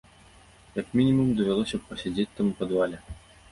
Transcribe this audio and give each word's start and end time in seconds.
Як 0.79 0.87
мінімум, 0.99 1.29
давялося 1.41 1.77
б 1.83 1.91
пасядзець 1.91 2.27
там 2.41 2.51
у 2.55 2.59
падвале. 2.65 2.97